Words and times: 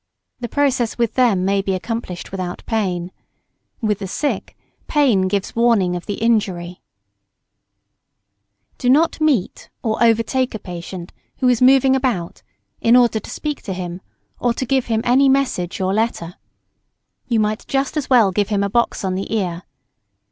The 0.39 0.49
process 0.49 0.97
with 0.97 1.13
them 1.13 1.45
may 1.45 1.61
be 1.61 1.75
accomplished 1.75 2.31
without 2.31 2.63
pain. 2.65 3.11
With 3.81 3.99
the 3.99 4.07
sick, 4.07 4.57
pain 4.87 5.27
gives 5.27 5.55
warning 5.55 5.95
of 5.95 6.07
the 6.07 6.15
injury. 6.15 6.81
[Sidenote: 8.79 8.79
Keeping 8.79 8.79
a 8.79 8.79
patient 8.79 8.79
standing.] 8.79 8.79
Do 8.79 8.99
not 8.99 9.21
meet 9.21 9.69
or 9.83 10.03
overtake 10.03 10.55
a 10.55 10.59
patient 10.59 11.13
who 11.37 11.47
is 11.49 11.61
moving 11.61 11.95
about 11.95 12.41
in 12.81 12.95
order 12.95 13.19
to 13.19 13.29
speak 13.29 13.61
to 13.61 13.73
him, 13.73 14.01
or 14.39 14.55
to 14.55 14.65
give 14.65 14.87
him 14.87 15.01
any 15.03 15.29
message 15.29 15.79
or 15.79 15.93
letter. 15.93 16.33
You 17.27 17.39
might 17.39 17.67
just 17.67 17.95
as 17.95 18.09
well 18.09 18.31
give 18.31 18.49
him 18.49 18.63
a 18.63 18.71
box 18.71 19.03
on 19.05 19.13
the 19.13 19.31
ear. 19.31 19.61